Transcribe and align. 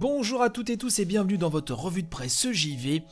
Bonjour 0.00 0.42
à 0.42 0.48
toutes 0.48 0.70
et 0.70 0.76
tous 0.76 1.00
et 1.00 1.04
bienvenue 1.04 1.38
dans 1.38 1.48
votre 1.48 1.74
revue 1.74 2.04
de 2.04 2.08
presse 2.08 2.52
JV. 2.52 3.02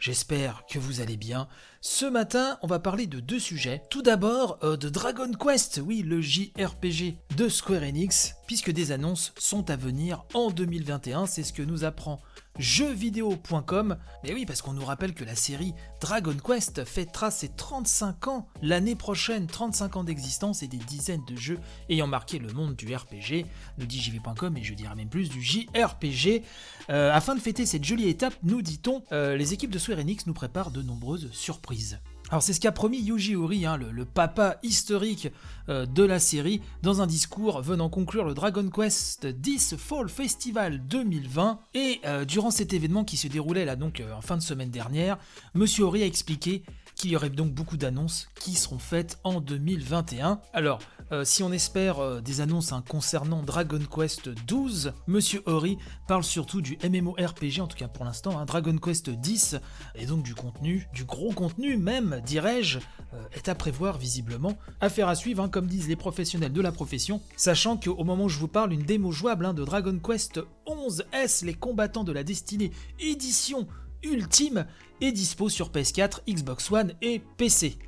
J'espère 0.00 0.64
que 0.68 0.80
vous 0.80 1.00
allez 1.00 1.16
bien. 1.16 1.46
Ce 1.80 2.06
matin, 2.06 2.58
on 2.62 2.66
va 2.66 2.80
parler 2.80 3.06
de 3.06 3.20
deux 3.20 3.38
sujets. 3.38 3.82
Tout 3.88 4.02
d'abord, 4.02 4.58
euh, 4.64 4.76
de 4.76 4.88
Dragon 4.88 5.30
Quest, 5.32 5.80
oui, 5.84 6.02
le 6.02 6.20
JRPG 6.20 7.14
de 7.36 7.48
Square 7.48 7.84
Enix, 7.84 8.34
puisque 8.48 8.72
des 8.72 8.90
annonces 8.90 9.32
sont 9.38 9.70
à 9.70 9.76
venir 9.76 10.24
en 10.34 10.50
2021, 10.50 11.26
c'est 11.26 11.44
ce 11.44 11.52
que 11.52 11.62
nous 11.62 11.84
apprend 11.84 12.20
jeuxvideo.com. 12.58 13.96
Mais 14.22 14.32
oui, 14.32 14.46
parce 14.46 14.62
qu'on 14.62 14.72
nous 14.72 14.84
rappelle 14.84 15.14
que 15.14 15.24
la 15.24 15.34
série 15.34 15.74
Dragon 16.00 16.36
Quest 16.44 16.84
fêtera 16.84 17.30
ses 17.30 17.48
35 17.48 18.28
ans 18.28 18.46
l'année 18.62 18.94
prochaine, 18.94 19.46
35 19.46 19.96
ans 19.96 20.04
d'existence 20.04 20.62
et 20.62 20.68
des 20.68 20.78
dizaines 20.78 21.24
de 21.26 21.36
jeux 21.36 21.58
ayant 21.88 22.06
marqué 22.06 22.38
le 22.38 22.52
monde 22.52 22.76
du 22.76 22.94
RPG, 22.94 23.46
nous 23.78 23.86
dit 23.86 24.00
jv.com 24.00 24.56
et 24.56 24.62
je 24.62 24.74
dirais 24.74 24.94
même 24.94 25.08
plus 25.08 25.28
du 25.28 25.42
JRPG. 25.42 26.42
Euh, 26.90 27.12
afin 27.12 27.34
de 27.34 27.40
fêter 27.40 27.66
cette 27.66 27.84
jolie 27.84 28.08
étape, 28.08 28.34
nous 28.42 28.62
dit-on, 28.62 29.02
euh, 29.12 29.36
les 29.36 29.52
équipes 29.52 29.70
de 29.70 29.78
Square 29.78 29.98
Enix 29.98 30.26
nous 30.26 30.34
préparent 30.34 30.70
de 30.70 30.82
nombreuses 30.82 31.30
surprises. 31.32 31.98
Alors 32.30 32.42
c'est 32.42 32.54
ce 32.54 32.60
qu'a 32.60 32.72
promis 32.72 33.00
Yuji 33.00 33.36
Ori, 33.36 33.66
hein, 33.66 33.76
le, 33.76 34.04
papa 34.04 34.56
historique 34.62 35.28
euh, 35.68 35.84
de 35.86 36.02
la 36.02 36.18
série, 36.18 36.62
dans 36.82 37.02
un 37.02 37.06
discours 37.06 37.60
venant 37.60 37.90
conclure 37.90 38.24
le 38.24 38.32
Dragon 38.32 38.68
Quest 38.70 39.28
X 39.44 39.76
Fall 39.76 40.08
Festival 40.08 40.80
2020. 40.86 41.60
Et 41.74 42.00
euh, 42.06 42.24
durant 42.24 42.50
cet 42.50 42.72
événement 42.72 43.04
qui 43.04 43.16
se 43.18 43.28
déroulait 43.28 43.66
là 43.66 43.76
donc 43.76 44.00
euh, 44.00 44.14
en 44.14 44.22
fin 44.22 44.36
de 44.36 44.42
semaine 44.42 44.70
dernière, 44.70 45.18
Monsieur 45.54 45.84
Ori 45.84 46.02
a 46.02 46.06
expliqué 46.06 46.62
qu'il 46.94 47.10
y 47.10 47.16
aurait 47.16 47.30
donc 47.30 47.52
beaucoup 47.52 47.76
d'annonces 47.76 48.28
qui 48.34 48.54
seront 48.54 48.78
faites 48.78 49.18
en 49.24 49.40
2021. 49.40 50.40
Alors, 50.52 50.78
euh, 51.12 51.24
si 51.24 51.42
on 51.42 51.52
espère 51.52 51.98
euh, 51.98 52.20
des 52.20 52.40
annonces 52.40 52.72
hein, 52.72 52.82
concernant 52.88 53.42
Dragon 53.42 53.78
Quest 53.78 54.28
12, 54.28 54.92
Monsieur 55.06 55.42
Ori 55.46 55.78
parle 56.08 56.24
surtout 56.24 56.60
du 56.60 56.78
MMORPG, 56.82 57.60
en 57.60 57.66
tout 57.66 57.76
cas 57.76 57.88
pour 57.88 58.04
l'instant, 58.04 58.38
hein, 58.38 58.44
Dragon 58.44 58.76
Quest 58.78 59.10
10, 59.10 59.56
et 59.94 60.06
donc 60.06 60.22
du 60.22 60.34
contenu, 60.34 60.88
du 60.94 61.04
gros 61.04 61.32
contenu 61.32 61.76
même, 61.76 62.20
dirais-je, 62.24 62.78
euh, 63.12 63.22
est 63.32 63.48
à 63.48 63.54
prévoir 63.54 63.98
visiblement. 63.98 64.56
Affaire 64.80 65.08
à 65.08 65.14
suivre, 65.14 65.42
hein, 65.42 65.48
comme 65.48 65.66
disent 65.66 65.88
les 65.88 65.96
professionnels 65.96 66.52
de 66.52 66.60
la 66.60 66.72
profession, 66.72 67.20
sachant 67.36 67.76
qu'au 67.76 68.04
moment 68.04 68.24
où 68.24 68.28
je 68.28 68.38
vous 68.38 68.48
parle, 68.48 68.72
une 68.72 68.82
démo 68.82 69.12
jouable 69.12 69.54
de 69.54 69.64
Dragon 69.64 69.98
Quest 69.98 70.40
11S, 70.66 71.44
les 71.44 71.54
combattants 71.54 72.04
de 72.04 72.12
la 72.12 72.24
destinée, 72.24 72.72
édition 72.98 73.66
ultime, 74.02 74.66
est 75.00 75.12
dispo 75.12 75.48
sur 75.48 75.70
PS4, 75.70 76.20
Xbox 76.28 76.70
One 76.70 76.92
et 77.02 77.20
PC. 77.36 77.78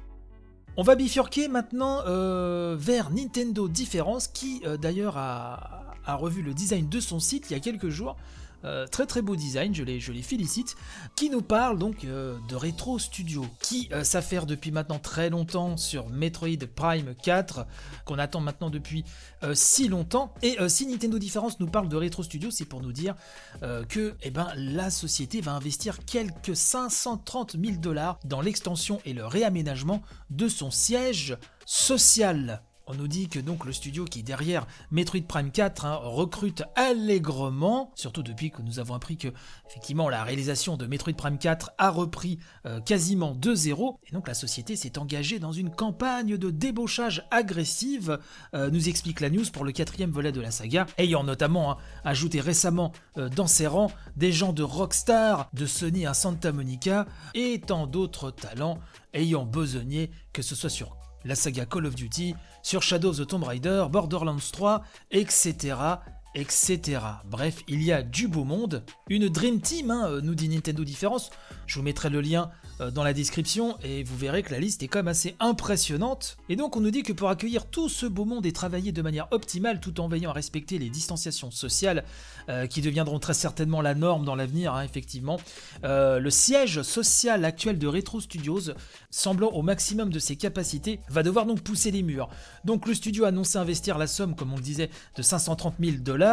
On 0.78 0.82
va 0.82 0.94
bifurquer 0.94 1.48
maintenant 1.48 2.02
euh, 2.06 2.76
vers 2.78 3.10
Nintendo 3.10 3.66
Difference 3.66 4.28
qui 4.28 4.60
euh, 4.66 4.76
d'ailleurs 4.76 5.16
a, 5.16 5.82
revu 6.06 6.42
le 6.42 6.52
design 6.52 6.88
de 6.88 7.00
son 7.00 7.18
site 7.18 7.50
il 7.50 7.54
y 7.54 7.56
a 7.56 7.60
quelques 7.60 7.88
jours 7.88 8.16
euh, 8.64 8.86
très 8.86 9.06
très 9.06 9.22
beau 9.22 9.36
design, 9.36 9.74
je 9.74 9.82
les, 9.82 10.00
félicite, 10.00 10.76
qui 11.14 11.30
nous 11.30 11.42
parle 11.42 11.78
donc 11.78 12.04
euh, 12.04 12.36
de 12.48 12.56
Retro 12.56 12.98
Studio, 12.98 13.46
qui 13.60 13.88
euh, 13.92 14.02
s'affaire 14.02 14.46
depuis 14.46 14.70
maintenant 14.70 14.98
très 14.98 15.30
longtemps 15.30 15.76
sur 15.76 16.08
Metroid 16.08 16.66
Prime 16.74 17.14
4, 17.22 17.66
qu'on 18.04 18.18
attend 18.18 18.40
maintenant 18.40 18.70
depuis 18.70 19.04
si 19.54 19.88
longtemps. 19.88 20.34
Et 20.42 20.56
si 20.68 20.86
Nintendo 20.86 21.18
Difference 21.18 21.60
nous 21.60 21.68
parle 21.68 21.88
de 21.88 21.96
Retro 21.96 22.22
Studio, 22.22 22.50
c'est 22.50 22.64
pour 22.64 22.80
nous 22.80 22.92
dire 22.92 23.14
que 23.88 24.14
eh 24.22 24.30
ben, 24.30 24.48
la 24.56 24.90
société 24.90 25.40
va 25.40 25.52
investir 25.52 26.04
quelques 26.04 26.56
530 26.56 27.56
000 27.62 27.76
dollars 27.76 28.18
dans 28.24 28.40
l'extension 28.40 29.00
et 29.04 29.12
le 29.12 29.24
réaménagement 29.24 30.02
de 30.30 30.48
son 30.48 30.70
siège 30.70 31.36
social. 31.64 32.62
On 32.88 32.94
nous 32.94 33.08
dit 33.08 33.28
que 33.28 33.40
donc 33.40 33.64
le 33.64 33.72
studio 33.72 34.04
qui 34.04 34.20
est 34.20 34.22
derrière 34.22 34.64
Metroid 34.92 35.22
Prime 35.26 35.50
4 35.50 35.84
hein, 35.86 35.98
recrute 36.00 36.62
allègrement, 36.76 37.90
surtout 37.96 38.22
depuis 38.22 38.52
que 38.52 38.62
nous 38.62 38.78
avons 38.78 38.94
appris 38.94 39.16
que 39.16 39.26
effectivement 39.68 40.08
la 40.08 40.22
réalisation 40.22 40.76
de 40.76 40.86
Metroid 40.86 41.14
Prime 41.14 41.36
4 41.36 41.72
a 41.78 41.90
repris 41.90 42.38
euh, 42.64 42.80
quasiment 42.80 43.34
de 43.34 43.56
zéro, 43.56 43.98
et 44.06 44.12
donc 44.12 44.28
la 44.28 44.34
société 44.34 44.76
s'est 44.76 45.00
engagée 45.00 45.40
dans 45.40 45.50
une 45.50 45.70
campagne 45.70 46.36
de 46.36 46.50
débauchage 46.50 47.26
agressive, 47.32 48.20
euh, 48.54 48.70
nous 48.70 48.88
explique 48.88 49.18
la 49.18 49.30
news 49.30 49.50
pour 49.52 49.64
le 49.64 49.72
quatrième 49.72 50.12
volet 50.12 50.30
de 50.30 50.40
la 50.40 50.52
saga, 50.52 50.86
ayant 50.96 51.24
notamment 51.24 51.72
hein, 51.72 51.78
ajouté 52.04 52.40
récemment 52.40 52.92
euh, 53.18 53.28
dans 53.28 53.48
ses 53.48 53.66
rangs 53.66 53.90
des 54.14 54.30
gens 54.30 54.52
de 54.52 54.62
Rockstar, 54.62 55.50
de 55.54 55.66
Sony 55.66 56.06
à 56.06 56.14
Santa 56.14 56.52
Monica, 56.52 57.06
et 57.34 57.60
tant 57.60 57.88
d'autres 57.88 58.30
talents 58.30 58.78
ayant 59.12 59.44
besogné, 59.44 60.12
que 60.32 60.42
ce 60.42 60.54
soit 60.54 60.70
sur 60.70 60.96
la 61.26 61.34
saga 61.34 61.66
Call 61.66 61.86
of 61.86 61.94
Duty, 61.94 62.34
sur 62.62 62.82
Shadow 62.82 63.10
of 63.10 63.16
the 63.16 63.26
Tomb 63.26 63.44
Raider, 63.44 63.86
Borderlands 63.90 64.52
3, 64.52 64.80
etc. 65.10 66.00
etc. 66.36 67.00
Bref, 67.24 67.64
il 67.66 67.82
y 67.82 67.92
a 67.92 68.02
du 68.02 68.28
beau 68.28 68.44
monde. 68.44 68.84
Une 69.08 69.28
Dream 69.28 69.60
Team, 69.60 69.90
hein, 69.90 70.06
euh, 70.08 70.20
nous 70.20 70.34
dit 70.34 70.48
Nintendo 70.48 70.84
Différence. 70.84 71.30
Je 71.66 71.76
vous 71.76 71.82
mettrai 71.82 72.10
le 72.10 72.20
lien 72.20 72.50
euh, 72.80 72.90
dans 72.90 73.02
la 73.02 73.14
description 73.14 73.76
et 73.82 74.04
vous 74.04 74.16
verrez 74.16 74.42
que 74.42 74.52
la 74.52 74.60
liste 74.60 74.82
est 74.82 74.88
quand 74.88 74.98
même 74.98 75.08
assez 75.08 75.34
impressionnante. 75.40 76.36
Et 76.50 76.56
donc 76.56 76.76
on 76.76 76.80
nous 76.80 76.90
dit 76.90 77.02
que 77.02 77.14
pour 77.14 77.30
accueillir 77.30 77.66
tout 77.66 77.88
ce 77.88 78.04
beau 78.04 78.26
monde 78.26 78.44
et 78.44 78.52
travailler 78.52 78.92
de 78.92 79.00
manière 79.00 79.28
optimale 79.30 79.80
tout 79.80 79.98
en 79.98 80.08
veillant 80.08 80.30
à 80.30 80.34
respecter 80.34 80.78
les 80.78 80.90
distanciations 80.90 81.50
sociales 81.50 82.04
euh, 82.50 82.66
qui 82.66 82.82
deviendront 82.82 83.18
très 83.18 83.34
certainement 83.34 83.80
la 83.80 83.94
norme 83.94 84.26
dans 84.26 84.34
l'avenir, 84.34 84.74
hein, 84.74 84.82
effectivement, 84.82 85.40
le 85.82 86.30
siège 86.30 86.82
social 86.82 87.44
actuel 87.44 87.78
de 87.78 87.86
Retro 87.86 88.20
Studios, 88.20 88.72
semblant 89.10 89.48
au 89.48 89.62
maximum 89.62 90.10
de 90.10 90.18
ses 90.18 90.36
capacités, 90.36 91.00
va 91.08 91.22
devoir 91.22 91.46
donc 91.46 91.62
pousser 91.62 91.90
les 91.90 92.02
murs. 92.02 92.28
Donc 92.64 92.86
le 92.86 92.94
studio 92.94 93.24
a 93.24 93.28
annoncé 93.28 93.56
investir 93.56 93.96
la 93.96 94.06
somme, 94.06 94.34
comme 94.34 94.52
on 94.52 94.56
le 94.56 94.62
disait, 94.62 94.90
de 95.16 95.22
530 95.22 95.76
000 95.80 95.96
dollars 95.98 96.25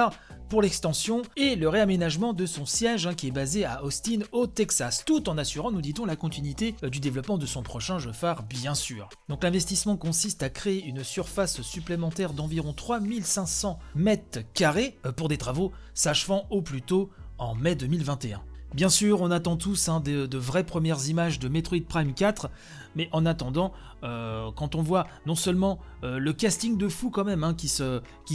pour 0.50 0.62
l'extension 0.62 1.24
et 1.36 1.56
le 1.56 1.68
réaménagement 1.68 2.34
de 2.34 2.46
son 2.46 2.66
siège 2.66 3.08
hein, 3.08 3.16
qui 3.16 3.28
est 3.28 3.32
basé 3.32 3.66
à 3.66 3.84
Austin 3.84 4.20
au 4.32 4.46
Texas, 4.46 5.04
tout 5.04 5.28
en 5.30 5.38
assurant, 5.38 5.72
nous 5.72 5.82
dit-on, 5.82 6.06
la 6.06 6.16
continuité 6.16 6.76
euh, 6.84 6.90
du 6.90 7.00
développement 7.00 7.38
de 7.38 7.46
son 7.46 7.64
prochain 7.64 7.98
jeu 7.98 8.12
phare, 8.12 8.44
bien 8.44 8.76
sûr. 8.76 9.10
Donc 9.30 9.44
l'investissement 9.44 9.98
consiste 9.98 10.44
à 10.44 10.50
créer 10.50 10.86
une 10.86 11.04
surface 11.04 11.62
supplémentaire 11.62 12.34
d'environ 12.34 12.74
3500 12.74 13.80
mètres 13.96 14.42
carrés 14.54 14.98
euh, 15.06 15.12
pour 15.12 15.28
des 15.28 15.38
travaux 15.38 15.72
s'achevant 15.94 16.46
au 16.52 16.62
plus 16.62 16.82
tôt 16.82 17.10
en 17.40 17.56
mai 17.56 17.76
2021. 17.76 18.44
Bien 18.74 18.90
sûr, 18.90 19.22
on 19.22 19.30
attend 19.30 19.56
tous 19.56 19.88
hein, 19.88 20.00
de, 20.00 20.38
vraies 20.38 20.64
premières 20.64 21.08
images 21.08 21.38
de 21.38 21.48
Metroid 21.48 21.86
Prime 21.88 22.16
4, 22.16 22.50
mais 22.96 23.08
en 23.12 23.26
attendant, 23.26 23.72
euh, 24.04 24.50
quand 24.56 24.74
on 24.74 24.82
voit 24.82 25.06
non 25.28 25.36
seulement 25.36 25.80
euh, 26.04 26.18
le 26.18 26.34
casting 26.34 26.76
de 26.76 26.88
fou 26.88 27.12
quand 27.12 27.24
même 27.24 27.44
hein, 27.44 27.54
qui, 27.54 27.68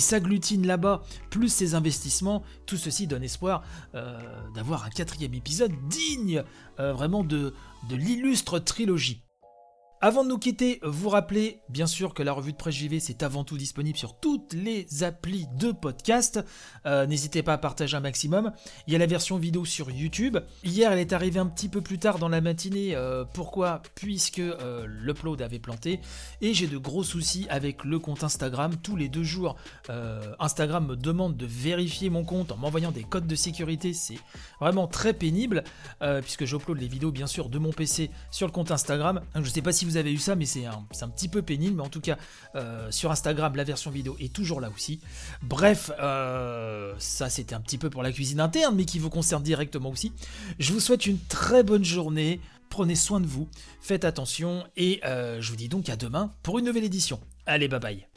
s'agglutine 0.00 0.65
là-bas, 0.65 1.03
plus 1.31 1.48
ses 1.48 1.75
investissements, 1.75 2.44
tout 2.66 2.77
ceci 2.77 3.09
donne 3.09 3.25
espoir 3.25 3.62
euh, 3.97 4.16
d'avoir 4.54 4.84
un 4.84 4.91
quatrième 4.91 5.34
épisode 5.34 5.72
digne 5.88 6.44
vraiment 6.78 7.25
de 7.25 7.53
l'illustre 7.91 8.60
trilogie. 8.60 9.22
Avant 10.00 10.22
de 10.22 10.28
nous 10.28 10.38
quitter, 10.38 10.78
vous 10.84 11.09
rappelez 11.09 11.60
bien 11.69 11.88
sûr 11.88 12.14
que 12.14 12.22
la 12.22 12.32
revue 12.32 12.53
de 12.53 12.56
presse 12.56 12.76
JV 12.76 13.00
c'est 13.00 13.25
avant 13.25 13.42
tout 13.42 13.56
disponible 13.56 13.98
sur 13.98 14.14
toutes 14.14 14.53
les 14.53 15.03
applis 15.03 15.48
de 15.56 15.72
podcast. 15.72 16.38
Euh, 16.86 17.04
n'hésitez 17.04 17.42
pas 17.42 17.54
à 17.54 17.59
partager 17.59 17.97
un 17.97 18.00
maximum. 18.00 18.53
Il 18.86 18.92
y 18.92 18.97
a 18.97 19.00
la 19.00 19.06
version 19.06 19.38
vidéo 19.38 19.64
sur 19.64 19.91
YouTube. 19.91 20.38
Hier 20.62 20.92
elle 20.92 21.00
est 21.00 21.12
arrivée 21.12 21.41
un 21.41 21.47
petit 21.47 21.69
peu 21.69 21.81
plus 21.81 21.98
tard 21.98 22.20
dans 22.20 22.28
la 22.28 22.41
matinée. 22.41 22.94
Euh, 22.94 23.25
pourquoi? 23.25 23.82
Puisque 23.97 24.38
euh, 24.38 24.86
l'upload 24.86 25.42
avait 25.42 25.59
planté. 25.59 25.98
Et 26.42 26.54
j'ai 26.54 26.69
de 26.69 26.78
gros 26.78 27.03
soucis 27.03 27.48
avec 27.50 27.82
le 27.82 27.98
compte 27.98 28.22
Instagram. 28.22 28.76
Tous 28.80 28.94
les 28.94 29.09
deux 29.09 29.25
jours, 29.25 29.56
Instagram 30.38 30.86
me 30.86 30.97
demande 30.97 31.36
de 31.36 31.47
vérifier 31.47 32.09
mon 32.09 32.22
compte 32.22 32.53
en 32.53 32.56
m'envoyant 32.56 32.92
des 32.92 33.03
codes 33.03 33.26
de 33.26 33.34
sécurité. 33.34 33.92
C'est 33.94 34.19
vraiment 34.60 34.86
très 34.86 35.12
pénible. 35.12 35.65
puisque 36.22 36.44
j'upload 36.44 36.78
les 36.78 36.86
vidéos 36.86 37.10
bien 37.10 37.26
sûr 37.26 37.48
de 37.48 37.59
mon 37.59 37.72
PC 37.72 38.10
sur 38.30 38.47
le 38.47 38.53
compte 38.53 38.70
Instagram. 38.70 39.22
Je 39.34 39.41
ne 39.41 39.44
sais 39.44 39.62
pas 39.62 39.72
si 39.72 39.88
vous 39.88 39.97
avez 39.97 40.12
eu 40.12 40.18
ça, 40.18 40.36
mais 40.36 40.47
c'est 40.47 40.66
un, 40.66 41.09
petit 41.09 41.28
peu 41.28 41.42
pénible. 41.42 41.77
Mais 41.77 41.83
en 41.83 41.89
tout 41.89 42.01
cas, 42.01 42.16
euh, 42.54 42.91
sur 42.91 43.10
Instagram, 43.10 43.57
la 43.57 43.65
version 43.65 43.91
vidéo 43.91 44.16
est 44.21 44.33
toujours 44.33 44.60
là 44.60 44.71
aussi. 44.74 45.01
Bref, 45.42 45.91
euh, 46.01 46.95
ça 46.98 47.30
c'était 47.30 47.54
un 47.54 47.60
petit 47.60 47.78
peu 47.78 47.91
pour 47.91 48.03
la 48.03 48.12
cuisine 48.12 48.41
interne, 48.41 48.74
mais 48.77 48.84
qui 48.84 48.98
vous 48.98 49.10
concerne 49.10 49.42
directement 49.42 49.91
aussi. 49.91 50.12
Je 50.59 50.72
vous 50.72 50.80
souhaite 50.80 51.07
une 51.07 51.18
très 51.18 51.62
bonne 51.62 51.84
journée. 51.84 52.41
Prenez 52.71 52.97
soin 52.97 53.18
de 53.18 53.27
vous, 53.27 53.48
faites 53.80 54.04
attention 54.04 54.65
et 54.77 55.01
euh, 55.04 55.41
je 55.41 55.51
vous 55.51 55.57
dis 55.57 55.71
donc 55.71 55.89
à 55.89 55.97
demain 55.97 56.30
pour 56.42 56.59
une 56.59 56.66
nouvelle 56.66 56.84
édition. 56.84 57.18
Allez, 57.47 57.66
bye 57.66 57.80
bye. 57.80 58.08